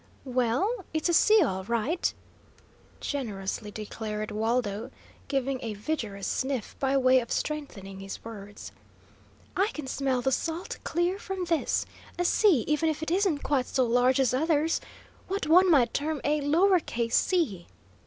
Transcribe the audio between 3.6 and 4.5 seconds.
declared